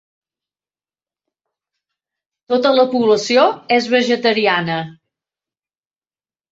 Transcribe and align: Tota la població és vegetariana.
Tota 2.55 2.73
la 2.79 2.89
població 2.95 3.47
és 3.79 3.93
vegetariana. 3.99 4.83